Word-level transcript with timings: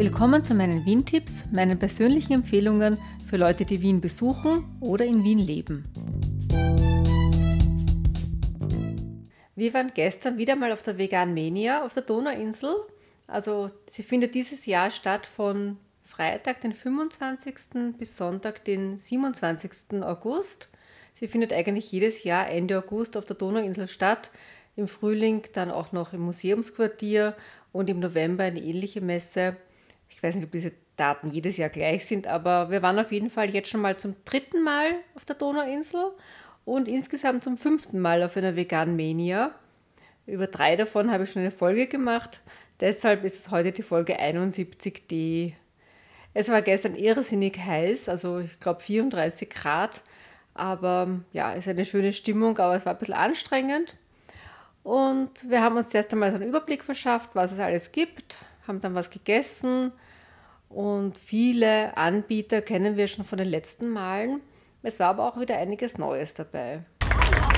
Willkommen 0.00 0.42
zu 0.42 0.54
meinen 0.54 0.86
Wien-Tipps, 0.86 1.44
meinen 1.52 1.78
persönlichen 1.78 2.32
Empfehlungen 2.32 2.96
für 3.28 3.36
Leute, 3.36 3.66
die 3.66 3.82
Wien 3.82 4.00
besuchen 4.00 4.64
oder 4.80 5.04
in 5.04 5.24
Wien 5.24 5.38
leben. 5.38 5.84
Wir 9.54 9.74
waren 9.74 9.92
gestern 9.92 10.38
wieder 10.38 10.56
mal 10.56 10.72
auf 10.72 10.82
der 10.82 10.96
Vegan 10.96 11.34
Mania 11.34 11.84
auf 11.84 11.92
der 11.92 12.04
Donauinsel. 12.04 12.74
Also 13.26 13.72
sie 13.90 14.02
findet 14.02 14.34
dieses 14.34 14.64
Jahr 14.64 14.88
statt 14.88 15.26
von 15.26 15.76
Freitag, 16.02 16.62
den 16.62 16.72
25. 16.72 17.92
bis 17.98 18.16
Sonntag, 18.16 18.64
den 18.64 18.96
27. 18.96 20.02
August. 20.02 20.70
Sie 21.12 21.28
findet 21.28 21.52
eigentlich 21.52 21.92
jedes 21.92 22.24
Jahr 22.24 22.48
Ende 22.48 22.78
August 22.78 23.18
auf 23.18 23.26
der 23.26 23.36
Donauinsel 23.36 23.86
statt. 23.86 24.30
Im 24.76 24.88
Frühling 24.88 25.42
dann 25.52 25.70
auch 25.70 25.92
noch 25.92 26.14
im 26.14 26.22
Museumsquartier 26.22 27.36
und 27.70 27.90
im 27.90 28.00
November 28.00 28.44
eine 28.44 28.62
ähnliche 28.62 29.02
Messe. 29.02 29.58
Ich 30.10 30.22
weiß 30.22 30.34
nicht, 30.34 30.44
ob 30.44 30.52
diese 30.52 30.72
Daten 30.96 31.28
jedes 31.28 31.56
Jahr 31.56 31.70
gleich 31.70 32.04
sind, 32.04 32.26
aber 32.26 32.70
wir 32.70 32.82
waren 32.82 32.98
auf 32.98 33.10
jeden 33.10 33.30
Fall 33.30 33.48
jetzt 33.54 33.70
schon 33.70 33.80
mal 33.80 33.96
zum 33.96 34.16
dritten 34.26 34.62
Mal 34.62 34.96
auf 35.14 35.24
der 35.24 35.36
Donauinsel 35.36 36.12
und 36.66 36.88
insgesamt 36.88 37.42
zum 37.42 37.56
fünften 37.56 37.98
Mal 38.00 38.22
auf 38.22 38.36
einer 38.36 38.54
Vegan 38.54 38.96
Mania. 38.96 39.54
Über 40.26 40.46
drei 40.46 40.76
davon 40.76 41.10
habe 41.10 41.24
ich 41.24 41.30
schon 41.30 41.40
eine 41.40 41.50
Folge 41.50 41.86
gemacht. 41.86 42.40
Deshalb 42.80 43.24
ist 43.24 43.36
es 43.36 43.50
heute 43.50 43.72
die 43.72 43.82
Folge 43.82 44.20
71d. 44.20 45.54
Es 46.34 46.50
war 46.50 46.60
gestern 46.60 46.96
irrsinnig 46.96 47.58
heiß, 47.58 48.08
also 48.10 48.40
ich 48.40 48.60
glaube 48.60 48.82
34 48.82 49.48
Grad. 49.48 50.02
Aber 50.52 51.20
ja, 51.32 51.52
ist 51.52 51.66
eine 51.66 51.86
schöne 51.86 52.12
Stimmung, 52.12 52.58
aber 52.58 52.74
es 52.74 52.84
war 52.84 52.92
ein 52.92 52.98
bisschen 52.98 53.14
anstrengend. 53.14 53.96
Und 54.82 55.48
wir 55.48 55.62
haben 55.62 55.76
uns 55.78 55.94
erst 55.94 56.12
einmal 56.12 56.30
so 56.30 56.36
einen 56.36 56.48
Überblick 56.48 56.84
verschafft, 56.84 57.30
was 57.34 57.52
es 57.52 57.58
alles 57.58 57.92
gibt, 57.92 58.38
haben 58.66 58.80
dann 58.80 58.94
was 58.94 59.08
gegessen 59.08 59.92
und 60.70 61.18
viele 61.18 61.96
Anbieter 61.96 62.62
kennen 62.62 62.96
wir 62.96 63.08
schon 63.08 63.24
von 63.24 63.36
den 63.36 63.48
letzten 63.48 63.90
Malen. 63.90 64.40
Es 64.82 64.98
war 65.00 65.08
aber 65.08 65.26
auch 65.28 65.38
wieder 65.38 65.58
einiges 65.58 65.98
Neues 65.98 66.32
dabei. 66.32 66.84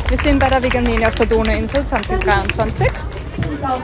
Wir 0.09 0.17
sind 0.17 0.39
bei 0.39 0.49
der 0.49 0.63
Veganmania 0.63 1.09
auf 1.09 1.15
der 1.15 1.27
Donauinsel 1.27 1.87
2023 1.87 2.89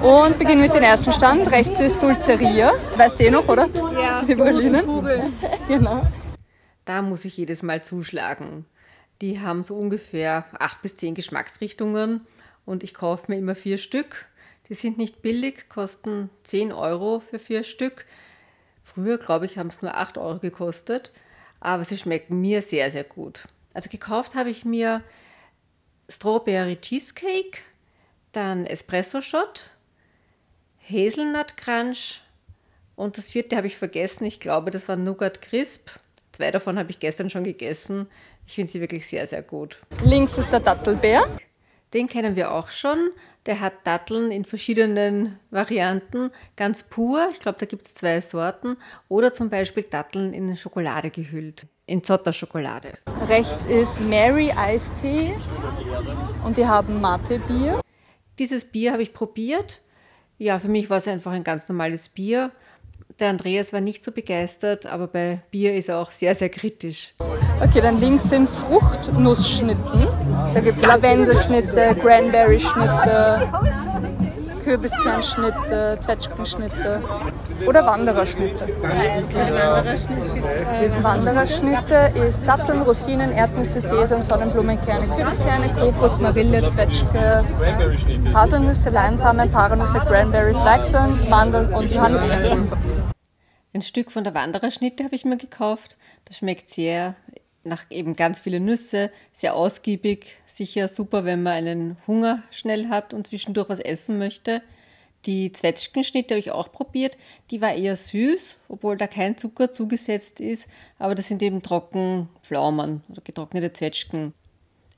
und 0.02 0.38
beginnen 0.38 0.62
mit 0.62 0.74
dem 0.74 0.82
ersten 0.82 1.12
Stand. 1.12 1.50
Rechts 1.50 1.78
ist 1.78 2.02
Dulceria. 2.02 2.72
Weißt 2.96 3.20
du 3.20 3.24
eh 3.24 3.30
noch, 3.30 3.46
oder? 3.48 3.68
Ja, 3.94 4.22
die 4.22 4.34
Pralinen. 4.34 5.32
genau. 5.68 6.02
Da 6.84 7.02
muss 7.02 7.24
ich 7.24 7.36
jedes 7.36 7.62
Mal 7.62 7.84
zuschlagen. 7.84 8.64
Die 9.20 9.40
haben 9.40 9.62
so 9.62 9.76
ungefähr 9.76 10.46
acht 10.58 10.80
bis 10.80 10.96
zehn 10.96 11.14
Geschmacksrichtungen 11.14 12.26
und 12.64 12.82
ich 12.82 12.94
kaufe 12.94 13.26
mir 13.28 13.38
immer 13.38 13.54
vier 13.54 13.76
Stück. 13.76 14.26
Die 14.68 14.74
sind 14.74 14.96
nicht 14.98 15.22
billig, 15.22 15.68
kosten 15.68 16.30
10 16.44 16.72
Euro 16.72 17.20
für 17.20 17.38
vier 17.38 17.62
Stück. 17.62 18.04
Früher, 18.94 19.18
glaube 19.18 19.46
ich, 19.46 19.58
haben 19.58 19.68
es 19.68 19.82
nur 19.82 19.96
8 19.96 20.18
Euro 20.18 20.38
gekostet, 20.38 21.12
aber 21.60 21.84
sie 21.84 21.98
schmecken 21.98 22.40
mir 22.40 22.62
sehr, 22.62 22.90
sehr 22.90 23.04
gut. 23.04 23.44
Also 23.74 23.90
gekauft 23.90 24.34
habe 24.34 24.50
ich 24.50 24.64
mir 24.64 25.02
Strawberry 26.08 26.76
Cheesecake, 26.80 27.58
dann 28.32 28.64
Espresso 28.64 29.20
Shot, 29.20 29.70
Hazelnut 30.88 31.56
Crunch 31.56 32.22
und 32.96 33.18
das 33.18 33.30
vierte 33.30 33.56
habe 33.56 33.66
ich 33.66 33.76
vergessen. 33.76 34.24
Ich 34.24 34.40
glaube, 34.40 34.70
das 34.70 34.88
war 34.88 34.96
Nougat 34.96 35.42
Crisp. 35.42 35.90
Zwei 36.32 36.50
davon 36.50 36.78
habe 36.78 36.90
ich 36.90 36.98
gestern 36.98 37.28
schon 37.28 37.44
gegessen. 37.44 38.08
Ich 38.46 38.54
finde 38.54 38.72
sie 38.72 38.80
wirklich 38.80 39.06
sehr, 39.06 39.26
sehr 39.26 39.42
gut. 39.42 39.80
Links 40.02 40.38
ist 40.38 40.50
der 40.50 40.60
Dattelbär. 40.60 41.24
Den 41.92 42.08
kennen 42.08 42.36
wir 42.36 42.52
auch 42.52 42.70
schon. 42.70 43.10
Der 43.48 43.60
hat 43.60 43.72
Datteln 43.84 44.30
in 44.30 44.44
verschiedenen 44.44 45.38
Varianten, 45.50 46.30
ganz 46.54 46.82
pur. 46.82 47.30
Ich 47.32 47.40
glaube, 47.40 47.56
da 47.58 47.64
gibt 47.64 47.86
es 47.86 47.94
zwei 47.94 48.20
Sorten. 48.20 48.76
Oder 49.08 49.32
zum 49.32 49.48
Beispiel 49.48 49.84
Datteln 49.84 50.34
in 50.34 50.54
Schokolade 50.54 51.08
gehüllt, 51.08 51.66
in 51.86 52.04
Zotter-Schokolade. 52.04 52.98
Rechts 53.26 53.64
ist 53.64 54.02
Mary 54.02 54.52
Eistee 54.54 55.34
und 56.44 56.58
die 56.58 56.66
haben 56.66 57.00
Mate-Bier. 57.00 57.80
Dieses 58.38 58.66
Bier 58.66 58.92
habe 58.92 59.02
ich 59.02 59.14
probiert. 59.14 59.80
Ja, 60.36 60.58
für 60.58 60.68
mich 60.68 60.90
war 60.90 60.98
es 60.98 61.08
einfach 61.08 61.32
ein 61.32 61.42
ganz 61.42 61.70
normales 61.70 62.10
Bier. 62.10 62.52
Der 63.20 63.30
Andreas 63.30 63.72
war 63.72 63.80
nicht 63.80 64.04
so 64.04 64.12
begeistert, 64.12 64.86
aber 64.86 65.08
bei 65.08 65.40
Bier 65.50 65.74
ist 65.74 65.88
er 65.88 65.98
auch 65.98 66.12
sehr, 66.12 66.36
sehr 66.36 66.50
kritisch. 66.50 67.14
Okay, 67.60 67.80
dann 67.80 67.98
links 67.98 68.30
sind 68.30 68.48
Fruchtnussschnitten. 68.48 70.06
Da 70.54 70.60
gibt 70.60 70.78
es 70.78 70.86
Lavendelschnitte, 70.86 71.96
Cranberry-Schnitte, 72.00 73.48
Kürbiskernschnitte, 74.62 75.96
Zwetschgenschnitte 75.98 77.02
oder 77.66 77.84
Wandererschnitte. 77.84 78.68
Wandererschnitte 81.02 82.12
ist 82.24 82.46
Datteln, 82.46 82.82
Rosinen, 82.82 83.32
Erdnüsse, 83.32 83.80
Sesam, 83.80 84.22
Sonnenblumenkerne, 84.22 85.08
Kürbiskerne, 85.08 85.68
Kokos, 85.70 86.20
Marille, 86.20 86.68
Zwetschge, 86.68 87.44
Haselnüsse, 88.32 88.90
Leinsamen, 88.90 89.50
Paranüsse, 89.50 89.98
Cranberries, 89.98 90.58
Weichseln, 90.58 91.18
Mandeln 91.28 91.74
und 91.74 91.90
Johannisbeeren. 91.90 92.70
Ein 93.74 93.82
Stück 93.82 94.10
von 94.10 94.24
der 94.24 94.34
Wandererschnitte 94.34 95.04
habe 95.04 95.14
ich 95.14 95.26
mir 95.26 95.36
gekauft. 95.36 95.98
Das 96.24 96.38
schmeckt 96.38 96.70
sehr 96.70 97.14
nach 97.64 97.84
eben 97.90 98.16
ganz 98.16 98.40
viele 98.40 98.60
Nüsse, 98.60 99.10
sehr 99.32 99.54
ausgiebig, 99.54 100.26
sicher 100.46 100.88
super, 100.88 101.26
wenn 101.26 101.42
man 101.42 101.52
einen 101.52 101.96
Hunger 102.06 102.42
schnell 102.50 102.88
hat 102.88 103.12
und 103.12 103.26
zwischendurch 103.26 103.68
was 103.68 103.78
essen 103.78 104.18
möchte. 104.18 104.62
Die 105.26 105.52
Zwetschgenschnitte 105.52 106.34
habe 106.34 106.40
ich 106.40 106.50
auch 106.50 106.72
probiert. 106.72 107.18
Die 107.50 107.60
war 107.60 107.74
eher 107.74 107.96
süß, 107.96 108.58
obwohl 108.68 108.96
da 108.96 109.06
kein 109.06 109.36
Zucker 109.36 109.70
zugesetzt 109.70 110.40
ist, 110.40 110.66
aber 110.98 111.14
das 111.14 111.28
sind 111.28 111.42
eben 111.42 111.62
trocken 111.62 112.30
Pflaumen 112.42 113.02
oder 113.10 113.20
getrocknete 113.20 113.72
Zwetschgen. 113.72 114.32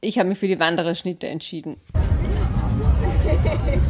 Ich 0.00 0.18
habe 0.18 0.28
mich 0.28 0.38
für 0.38 0.48
die 0.48 0.60
Wandererschnitte 0.60 1.26
entschieden. 1.26 1.76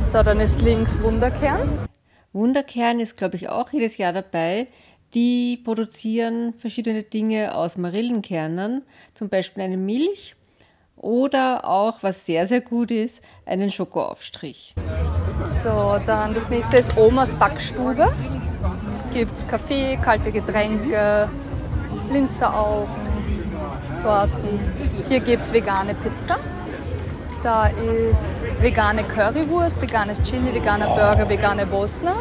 So, 0.08 0.22
dann 0.22 0.40
ist 0.40 0.62
links 0.62 1.00
Wunderkern. 1.02 1.89
Wunderkern 2.32 3.00
ist, 3.00 3.16
glaube 3.16 3.36
ich, 3.36 3.48
auch 3.48 3.72
jedes 3.72 3.96
Jahr 3.96 4.12
dabei. 4.12 4.68
Die 5.14 5.56
produzieren 5.64 6.54
verschiedene 6.54 7.02
Dinge 7.02 7.54
aus 7.54 7.76
Marillenkernen, 7.76 8.82
zum 9.14 9.28
Beispiel 9.28 9.64
eine 9.64 9.76
Milch 9.76 10.36
oder 10.96 11.66
auch, 11.68 12.02
was 12.02 12.26
sehr, 12.26 12.46
sehr 12.46 12.60
gut 12.60 12.92
ist, 12.92 13.24
einen 13.46 13.70
Schokoaufstrich. 13.70 14.74
So, 15.40 15.98
dann 16.06 16.34
das 16.34 16.48
nächste 16.50 16.76
ist 16.76 16.96
Omas 16.96 17.34
Backstube. 17.34 18.12
Gibt 19.12 19.36
es 19.36 19.46
Kaffee, 19.48 19.96
kalte 19.96 20.30
Getränke, 20.30 21.28
Linzeraugen, 22.12 22.94
Torten. 24.02 24.60
Hier 25.08 25.20
gibt 25.20 25.42
es 25.42 25.52
vegane 25.52 25.94
Pizza. 25.94 26.38
Da 27.42 27.68
ist 27.68 28.42
vegane 28.60 29.02
Currywurst, 29.02 29.80
veganes 29.80 30.22
Chili, 30.22 30.54
veganer 30.54 30.86
Burger, 30.86 31.26
vegane 31.26 31.64
Bosner. 31.64 32.16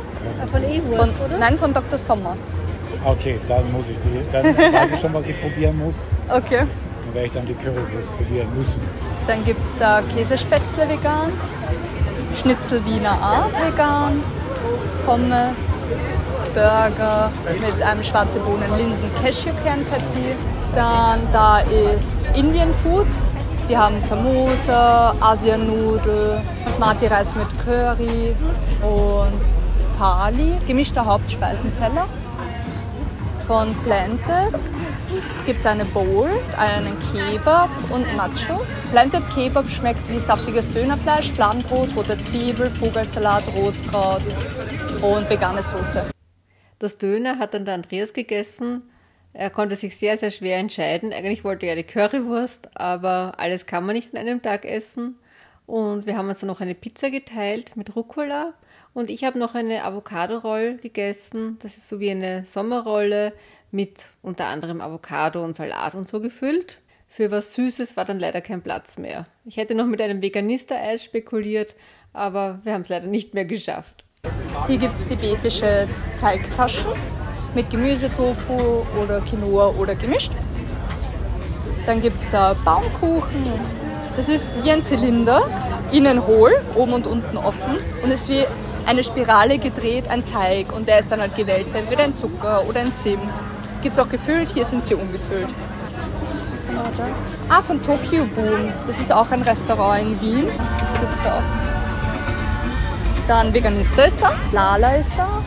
Von 0.49 0.63
E-Wurst, 0.63 1.13
oder? 1.25 1.37
Nein, 1.37 1.57
von 1.57 1.73
Dr. 1.73 1.97
Sommers. 1.97 2.55
Okay, 3.03 3.37
dann 3.47 3.69
muss 3.71 3.89
ich 3.89 3.97
die, 3.99 4.31
dann 4.31 4.55
weiß 4.55 4.93
ich 4.93 4.99
schon, 4.99 5.13
was 5.13 5.27
ich 5.27 5.39
probieren 5.41 5.77
muss. 5.77 6.09
Okay. 6.29 6.59
Dann 6.59 7.13
werde 7.13 7.27
ich 7.27 7.33
dann 7.33 7.45
die 7.45 7.53
Currywurst 7.53 8.15
probieren 8.15 8.47
müssen. 8.55 8.81
Dann 9.27 9.43
gibt 9.43 9.65
es 9.65 9.77
da 9.77 10.01
Käsespätzle 10.15 10.87
vegan, 10.87 11.33
Schnitzel 12.41 12.83
Wiener 12.85 13.21
Art 13.21 13.53
vegan, 13.53 14.23
Pommes, 15.05 15.59
Burger 16.53 17.31
mit 17.59 17.83
einem 17.83 18.03
schwarze 18.03 18.39
Bohnen 18.39 18.77
Linsen 18.77 19.11
Cashewkern 19.21 19.85
Patty. 19.89 20.35
Dann 20.73 21.19
da 21.33 21.59
ist 21.59 22.23
Indian 22.35 22.73
Food, 22.73 23.07
die 23.69 23.77
haben 23.77 23.99
Samosa, 23.99 25.15
Asiannudel, 25.19 26.41
Smarty-Reis 26.67 27.35
mit 27.35 27.47
Curry 27.63 28.35
und 28.81 29.41
Thali, 29.95 30.57
gemischter 30.67 31.05
Hauptspeisenteller. 31.05 32.07
Von 33.45 33.75
Planted 33.83 34.69
gibt 35.45 35.59
es 35.59 35.65
eine 35.65 35.85
Bowl, 35.85 36.29
einen 36.57 36.97
Kebab 37.11 37.69
und 37.91 38.05
Nachos. 38.15 38.83
Planted 38.91 39.23
Kebab 39.33 39.67
schmeckt 39.69 40.09
wie 40.09 40.19
saftiges 40.19 40.71
Dönerfleisch, 40.73 41.31
Fladenbrot, 41.31 41.95
rote 41.95 42.17
Zwiebel, 42.17 42.69
Vogelsalat, 42.69 43.43
Rotkraut 43.55 44.21
und 45.01 45.29
vegane 45.29 45.63
Soße. 45.63 46.05
Das 46.79 46.97
Döner 46.97 47.39
hat 47.39 47.53
dann 47.53 47.65
der 47.65 47.75
Andreas 47.75 48.13
gegessen 48.13 48.83
er 49.39 49.49
konnte 49.49 49.77
sich 49.77 49.95
sehr, 49.95 50.17
sehr 50.17 50.31
schwer 50.31 50.57
entscheiden. 50.57 51.13
Eigentlich 51.13 51.45
wollte 51.45 51.65
er 51.65 51.71
eine 51.71 51.85
Currywurst, 51.85 52.75
aber 52.75 53.35
alles 53.37 53.65
kann 53.65 53.85
man 53.85 53.95
nicht 53.95 54.13
an 54.13 54.19
einem 54.19 54.41
Tag 54.41 54.65
essen. 54.65 55.17
Und 55.65 56.05
wir 56.05 56.17
haben 56.17 56.27
uns 56.27 56.39
dann 56.39 56.47
noch 56.47 56.59
eine 56.59 56.75
Pizza 56.75 57.09
geteilt 57.09 57.77
mit 57.77 57.95
Rucola. 57.95 58.53
Und 58.93 59.09
ich 59.09 59.23
habe 59.23 59.39
noch 59.39 59.55
eine 59.55 59.85
Avocado-Roll 59.85 60.79
gegessen. 60.81 61.57
Das 61.61 61.77
ist 61.77 61.87
so 61.87 62.01
wie 62.01 62.11
eine 62.11 62.45
Sommerrolle 62.45 63.31
mit 63.71 64.07
unter 64.21 64.47
anderem 64.47 64.81
Avocado 64.81 65.41
und 65.41 65.55
Salat 65.55 65.95
und 65.95 66.05
so 66.05 66.19
gefüllt. 66.19 66.79
Für 67.07 67.31
was 67.31 67.53
Süßes 67.53 67.95
war 67.95 68.03
dann 68.03 68.19
leider 68.19 68.41
kein 68.41 68.61
Platz 68.61 68.97
mehr. 68.97 69.25
Ich 69.45 69.55
hätte 69.55 69.73
noch 69.73 69.87
mit 69.87 70.01
einem 70.01 70.21
Veganister-Eis 70.21 71.01
spekuliert, 71.01 71.75
aber 72.11 72.59
wir 72.65 72.73
haben 72.73 72.81
es 72.81 72.89
leider 72.89 73.07
nicht 73.07 73.33
mehr 73.35 73.45
geschafft. 73.45 74.03
Hier 74.67 74.79
gibt 74.79 74.95
es 74.95 75.07
tibetische 75.07 75.87
Teigtaschen 76.19 77.18
mit 77.55 77.69
Gemüsetofu 77.69 78.85
oder 79.01 79.21
Quinoa 79.21 79.69
oder 79.77 79.95
gemischt. 79.95 80.31
Dann 81.85 82.01
gibt 82.01 82.19
es 82.19 82.29
da 82.29 82.55
Baumkuchen. 82.65 83.43
Das 84.15 84.29
ist 84.29 84.51
wie 84.63 84.71
ein 84.71 84.83
Zylinder, 84.83 85.43
innen 85.91 86.25
hohl, 86.27 86.51
oben 86.75 86.93
und 86.93 87.07
unten 87.07 87.37
offen 87.37 87.77
und 88.03 88.11
ist 88.11 88.29
wie 88.29 88.45
eine 88.85 89.03
Spirale 89.03 89.59
gedreht, 89.59 90.09
ein 90.09 90.23
Teig 90.25 90.73
und 90.75 90.87
der 90.87 90.99
ist 90.99 91.11
dann 91.11 91.21
halt 91.21 91.35
gewälzt, 91.35 91.75
entweder 91.75 92.03
ein 92.03 92.15
Zucker 92.15 92.63
oder 92.67 92.81
ein 92.81 92.95
Zimt. 92.95 93.21
Gibt 93.81 93.97
es 93.97 94.03
auch 94.03 94.09
gefüllt, 94.09 94.49
hier 94.49 94.65
sind 94.65 94.85
sie 94.85 94.95
ungefüllt. 94.95 95.47
Was 96.51 96.67
haben 96.67 96.75
wir 96.75 96.83
da? 96.97 97.55
Ah, 97.55 97.61
von 97.61 97.81
Tokyo 97.81 98.25
Boom. 98.35 98.73
Das 98.87 98.99
ist 98.99 99.11
auch 99.11 99.31
ein 99.31 99.41
Restaurant 99.41 100.01
in 100.01 100.21
Wien. 100.21 100.45
Gibt's 100.45 101.25
auch. 101.25 101.43
Dann 103.27 103.53
Veganista 103.53 104.03
ist 104.03 104.21
da, 104.21 104.33
Lala 104.51 104.95
ist 104.95 105.13
da. 105.15 105.43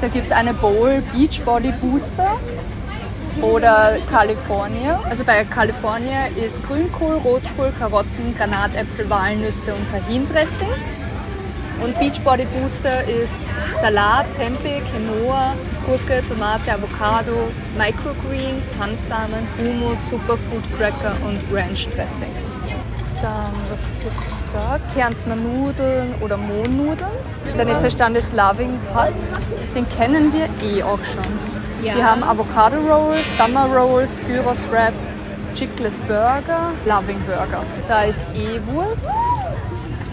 Da 0.00 0.08
gibt 0.08 0.26
es 0.26 0.32
eine 0.32 0.54
Bowl 0.54 1.02
Beachbody 1.12 1.72
Booster 1.72 2.38
oder 3.42 3.98
California. 4.10 4.98
Also 5.08 5.24
bei 5.24 5.44
California 5.44 6.26
ist 6.42 6.62
Grünkohl, 6.66 7.16
Rotkohl, 7.16 7.70
Karotten, 7.78 8.34
Granatäpfel, 8.36 9.10
Walnüsse 9.10 9.74
und 9.74 9.90
Tahindressing. 9.90 10.68
Und 11.82 11.98
Beachbody 11.98 12.46
Booster 12.46 13.04
ist 13.04 13.42
Salat, 13.80 14.26
Tempeh, 14.36 14.80
Quinoa, 14.80 15.54
Gurke, 15.86 16.22
Tomate, 16.28 16.72
Avocado, 16.72 17.50
Microgreens, 17.76 18.72
Hanfsamen, 18.78 19.46
Hummus, 19.58 19.98
Superfood 20.08 20.62
Cracker 20.78 21.14
und 21.26 21.38
Ranch 21.54 21.88
Dressing. 21.94 22.49
Dann, 23.22 23.52
was 23.70 23.82
gibt's 24.02 24.44
da? 24.52 24.78
Kärntner 24.94 25.36
Nudeln 25.36 26.14
oder 26.20 26.36
Mohnnudeln. 26.36 27.10
Der 27.56 27.64
nächste 27.66 27.90
Stand 27.90 28.16
ist 28.16 28.32
Loving 28.32 28.78
Hut. 28.94 29.14
Den 29.74 29.86
kennen 29.90 30.32
wir 30.32 30.48
eh 30.66 30.82
auch 30.82 30.98
schon. 31.04 31.84
Ja. 31.84 31.96
Wir 31.96 32.10
haben 32.10 32.22
Avocado 32.22 32.76
Rolls, 32.78 33.24
Summer 33.36 33.66
Rolls, 33.66 34.20
Gyros 34.26 34.70
Wrap, 34.70 34.94
Chickless 35.54 36.00
Burger, 36.02 36.72
Loving 36.86 37.20
Burger. 37.26 37.62
Da 37.88 38.02
ist 38.02 38.24
E-Wurst. 38.34 39.10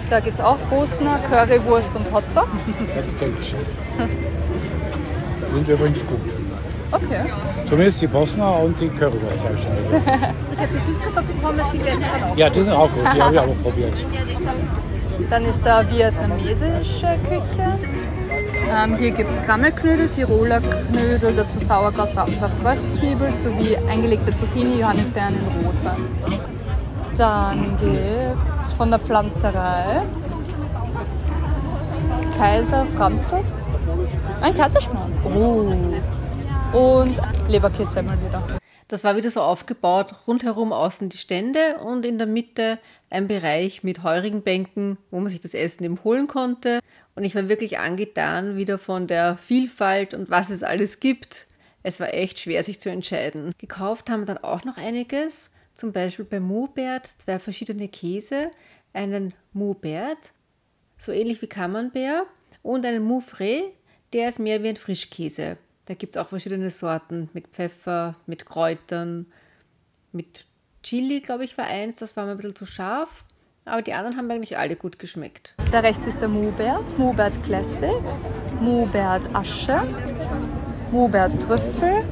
Da 0.10 0.20
gibt 0.22 0.36
es 0.36 0.42
auch 0.42 0.58
Bosner, 0.70 1.20
Currywurst 1.30 1.94
und 1.96 2.06
Hotdogs. 2.12 2.68
Ja, 2.68 3.02
die 3.02 3.12
kenne 3.20 3.34
ich 3.42 3.50
schon. 3.50 3.60
Sind 5.54 5.68
übrigens 5.68 6.06
gut. 6.06 6.47
Okay. 6.92 7.20
Zumindest 7.68 8.02
die 8.02 8.08
Bosner 8.08 8.60
und 8.60 8.80
die 8.80 8.88
Currywurst 8.90 9.44
habe 9.44 9.56
ich 9.56 9.62
schon 9.62 9.76
gegessen. 9.86 10.12
Ich 10.54 10.60
habe 10.60 10.70
die 10.74 10.92
Süßkartoffelpommes 10.92 11.72
gegessen. 11.72 12.04
Ja, 12.36 12.50
die 12.50 12.62
sind 12.62 12.74
auch 12.74 12.90
gut. 12.92 13.04
Die 13.14 13.22
habe 13.22 13.34
ich 13.34 13.40
auch 13.40 13.62
probiert. 13.64 13.94
Dann 15.30 15.46
ist 15.46 15.66
da 15.66 15.84
vietnamesische 15.90 17.16
Küche. 17.28 17.78
Ähm, 18.70 18.98
hier 18.98 19.12
gibt 19.12 19.32
es 19.32 19.42
Krammelknödel, 19.44 20.10
Tiroler 20.10 20.62
Knödel, 20.62 21.34
dazu 21.36 21.60
Sauerkraut, 21.60 22.10
Rappensaft, 22.16 22.64
Röstzwiebel 22.66 23.32
sowie 23.32 23.78
eingelegte 23.90 24.36
Zucchini, 24.36 24.82
Johannisbeeren 24.82 25.36
in 25.36 25.66
Rotwein. 25.66 26.06
Dann 27.18 27.64
gibt 27.78 28.60
es 28.60 28.72
von 28.74 28.92
der 28.92 29.00
Pflanzerei 29.00 30.04
Kaiser 32.38 32.86
Franzl. 32.96 33.38
Ein 34.42 34.54
Kaiserschmarrn. 34.54 35.12
Oh. 35.26 35.74
Und 36.78 37.20
Leberkässemmel 37.50 38.22
wieder. 38.22 38.60
Das 38.88 39.04
war 39.04 39.16
wieder 39.16 39.32
so 39.32 39.42
aufgebaut, 39.42 40.14
rundherum 40.28 40.72
außen 40.72 41.10
die 41.10 41.18
Stände 41.18 41.80
und 41.80 42.06
in 42.06 42.20
der 42.20 42.28
Mitte 42.28 42.78
ein 43.10 43.28
Bereich 43.28 43.82
mit 43.82 44.04
heurigen 44.04 44.44
Bänken, 44.44 45.00
wo 45.10 45.20
man 45.20 45.32
sich 45.32 45.40
das 45.40 45.56
Essen 45.56 45.86
eben 45.86 46.04
holen 46.04 46.28
konnte. 46.28 46.82
Und 47.16 47.24
ich 47.24 47.34
war 47.34 47.50
wirklich 47.50 47.80
angetan 47.80 48.58
wieder 48.58 48.78
von 48.78 49.08
der 49.08 49.38
Vielfalt 49.38 50.14
und 50.14 50.30
was 50.30 50.52
es 50.52 50.62
alles 50.62 51.00
gibt. 51.00 51.48
Es 51.82 52.00
war 52.00 52.14
echt 52.14 52.38
schwer, 52.38 52.64
sich 52.64 52.80
zu 52.80 52.92
entscheiden. 52.92 53.54
Gekauft 53.58 54.12
haben 54.12 54.22
wir 54.22 54.28
dann 54.28 54.44
auch 54.44 54.64
noch 54.64 54.78
einiges, 54.78 55.50
zum 55.74 55.94
Beispiel 55.94 56.26
bei 56.26 56.40
Mubert 56.40 57.10
zwei 57.18 57.40
verschiedene 57.40 57.88
Käse, 57.88 58.52
einen 58.94 59.34
Mubert, 59.52 60.32
so 61.00 61.12
ähnlich 61.12 61.42
wie 61.42 61.48
Camembert, 61.48 62.28
und 62.62 62.86
einen 62.86 63.04
Moufret, 63.04 63.64
der 64.14 64.30
ist 64.30 64.38
mehr 64.38 64.62
wie 64.62 64.70
ein 64.70 64.76
Frischkäse. 64.76 65.58
Da 65.88 65.94
gibt 65.94 66.16
es 66.16 66.22
auch 66.22 66.28
verschiedene 66.28 66.70
Sorten 66.70 67.30
mit 67.32 67.48
Pfeffer, 67.48 68.16
mit 68.26 68.46
Kräutern, 68.46 69.26
mit 70.12 70.44
Chili, 70.84 71.22
glaube 71.22 71.46
ich, 71.46 71.58
war 71.58 71.66
eins. 71.66 71.96
Das 71.96 72.18
war 72.18 72.26
mir 72.26 72.32
ein 72.32 72.38
bisschen 72.38 72.58
zu 72.58 72.66
scharf. 72.66 73.24
Aber 73.64 73.82
die 73.82 73.94
anderen 73.94 74.18
haben 74.18 74.30
eigentlich 74.30 74.58
alle 74.58 74.76
gut 74.76 75.00
geschmeckt. 75.00 75.54
Da 75.72 75.80
rechts 75.80 76.06
ist 76.06 76.20
der 76.20 76.28
Mubert, 76.28 77.00
Mubert 77.00 77.42
Classic, 77.44 78.04
Mubert 78.60 79.34
Asche, 79.34 79.82
Mubert 80.92 81.42
Trüffel, 81.42 82.04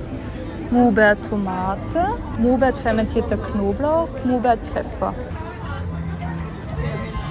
Mubert 0.71 1.25
Tomate, 1.29 2.17
Mubert 2.37 2.77
fermentierter 2.77 3.37
Knoblauch, 3.37 4.09
Mubert 4.23 4.65
Pfeffer. 4.65 5.13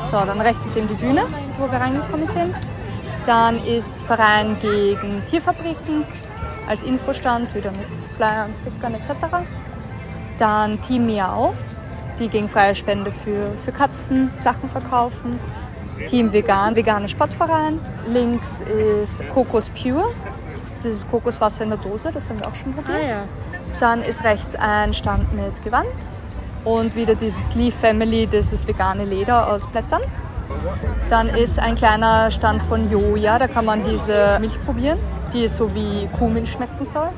So, 0.02 0.26
dann 0.26 0.42
rechts 0.42 0.66
ist 0.66 0.76
eben 0.76 0.88
die 0.88 0.94
Bühne, 0.94 1.22
wo 1.56 1.70
wir 1.70 1.80
reingekommen 1.80 2.26
sind. 2.26 2.54
Dann 3.24 3.64
ist 3.64 4.06
Verein 4.06 4.58
gegen 4.60 5.24
Tierfabriken 5.24 6.04
als 6.68 6.82
Infostand, 6.82 7.54
wieder 7.54 7.70
mit 7.70 7.88
Flyern, 8.16 8.52
Stickern 8.54 8.94
etc. 8.94 9.10
Dann 10.38 10.80
Team 10.80 11.06
Miau, 11.06 11.54
die 12.18 12.28
gegen 12.28 12.48
freie 12.48 12.74
Spende 12.74 13.10
für, 13.10 13.50
für 13.62 13.72
Katzen 13.72 14.30
Sachen 14.36 14.68
verkaufen. 14.68 15.38
Team 16.06 16.32
Vegan, 16.32 16.74
veganer 16.74 17.08
Sportverein. 17.08 17.78
Links 18.08 18.62
ist 18.62 19.26
Kokos 19.28 19.70
Pure, 19.70 20.10
das 20.76 20.92
ist 20.92 21.10
Kokoswasser 21.10 21.64
in 21.64 21.70
der 21.70 21.78
Dose, 21.78 22.10
das 22.12 22.28
haben 22.28 22.40
wir 22.40 22.48
auch 22.48 22.54
schon 22.54 22.74
probiert. 22.74 23.02
ja. 23.08 23.24
Dann 23.80 24.02
ist 24.02 24.24
rechts 24.24 24.54
ein 24.54 24.92
Stand 24.92 25.32
mit 25.32 25.62
Gewand 25.62 25.86
und 26.64 26.94
wieder 26.94 27.14
dieses 27.14 27.54
Leaf 27.54 27.74
Family, 27.74 28.26
das 28.26 28.52
ist 28.52 28.68
vegane 28.68 29.04
Leder 29.04 29.50
aus 29.50 29.66
Blättern. 29.66 30.02
Dann 31.08 31.28
ist 31.28 31.58
ein 31.58 31.74
kleiner 31.74 32.30
Stand 32.30 32.62
von 32.62 32.88
Joja, 32.90 33.38
da 33.38 33.48
kann 33.48 33.64
man 33.64 33.82
diese 33.82 34.38
Milch 34.40 34.62
probieren, 34.64 34.98
die 35.34 35.48
so 35.48 35.74
wie 35.74 36.08
Kuhmilch 36.18 36.52
schmecken 36.52 36.84
soll. 36.84 37.08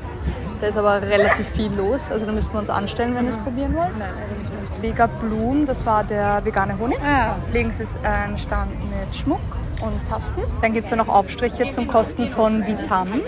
Da 0.59 0.67
ist 0.67 0.77
aber 0.77 1.01
relativ 1.03 1.47
viel 1.47 1.71
los, 1.73 2.09
also 2.09 2.25
da 2.25 2.31
müssten 2.31 2.53
wir 2.53 2.59
uns 2.59 2.69
anstellen, 2.71 3.15
wenn 3.15 3.25
wir 3.25 3.29
es 3.29 3.37
probieren 3.37 3.75
wollen. 3.75 3.91
Nein, 3.99 4.09
eigentlich 4.09 4.49
nicht. 4.49 4.81
Vega 4.81 5.05
Bloom, 5.07 5.65
das 5.67 5.85
war 5.85 6.03
der 6.03 6.43
vegane 6.43 6.77
Honig. 6.79 6.99
Ah. 7.01 7.35
Links 7.53 7.79
ist 7.79 7.95
ein 8.03 8.35
Stand 8.37 8.71
mit 8.89 9.15
Schmuck 9.15 9.39
und 9.81 10.03
Tassen. 10.09 10.43
Dann 10.63 10.73
gibt 10.73 10.85
es 10.85 10.91
ja 10.91 10.97
noch 10.97 11.07
Aufstriche 11.09 11.69
zum 11.69 11.87
Kosten 11.87 12.25
von 12.25 12.65
Vitam. 12.65 13.21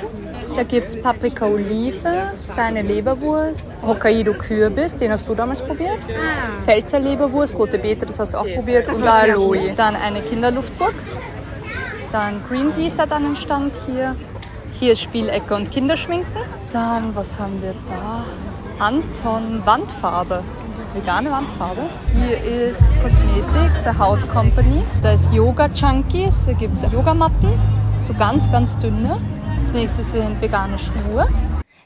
Da 0.56 0.64
gibt 0.64 0.88
es 0.88 1.00
Paprika 1.00 1.46
Olive, 1.46 2.32
feine 2.56 2.82
Leberwurst, 2.82 3.78
Hokkaido 3.86 4.34
Kürbis, 4.34 4.96
den 4.96 5.12
hast 5.12 5.28
du 5.28 5.36
damals 5.36 5.62
probiert. 5.62 6.00
Pfälzer 6.66 7.00
Leberwurst, 7.00 7.56
rote 7.58 7.78
Beete, 7.78 8.08
das 8.08 8.20
hast 8.20 8.34
du 8.34 8.40
auch 8.40 8.48
probiert. 8.56 8.88
und 8.88 9.08
Aloe. 9.08 9.74
Dann 9.76 9.96
eine 9.96 10.22
Kinderluftburg. 10.22 10.96
Dann 12.12 12.42
Greenpeace 12.50 12.98
hat 12.98 13.12
einen 13.12 13.36
Stand 13.36 13.76
hier. 13.86 14.16
Hier 14.80 14.94
ist 14.94 15.02
Spielecke 15.02 15.56
und 15.56 15.72
Kinderschminken. 15.72 16.42
Dann, 16.72 17.14
was 17.14 17.38
haben 17.38 17.62
wir 17.62 17.76
da? 17.86 18.24
Anton 18.80 19.62
Wandfarbe. 19.66 20.42
Vegane 20.94 21.30
Wandfarbe. 21.30 21.82
Hier 22.14 22.42
ist 22.42 22.82
Kosmetik 23.02 23.84
der 23.84 24.00
Haut 24.00 24.26
Company. 24.30 24.82
Da 25.02 25.12
ist 25.12 25.34
Yoga 25.34 25.66
Junkies. 25.66 26.46
Da 26.46 26.54
gibt 26.54 26.78
es 26.78 26.90
Yogamatten. 26.90 27.60
So 28.00 28.14
ganz, 28.14 28.50
ganz 28.54 28.80
dünne. 28.80 29.20
Das 29.58 29.74
nächste 29.74 30.02
sind 30.02 30.42
vegane 30.42 30.80
Schuhe. 30.80 31.28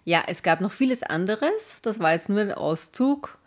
Ja, 0.04 0.22
es 0.28 0.44
gab 0.44 0.62
noch 0.62 0.72
vieles 0.72 1.02
anderes. 1.02 1.80
Das 1.82 2.00
war 2.00 2.12
jetzt 2.14 2.30
nur 2.30 2.42
ein 2.42 2.52
Auszug. 2.52 3.40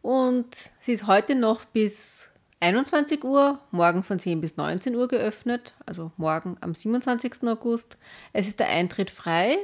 Und 0.00 0.70
sie 0.80 0.92
ist 0.92 1.08
heute 1.08 1.34
noch 1.34 1.64
bis 1.64 2.28
21 2.62 3.24
Uhr, 3.24 3.58
morgen 3.72 4.04
von 4.04 4.20
10 4.20 4.40
bis 4.40 4.56
19 4.56 4.94
Uhr 4.94 5.08
geöffnet, 5.08 5.74
also 5.84 6.12
morgen 6.16 6.56
am 6.60 6.76
27. 6.76 7.42
August. 7.48 7.98
Es 8.32 8.46
ist 8.46 8.60
der 8.60 8.68
Eintritt 8.68 9.10
frei 9.10 9.58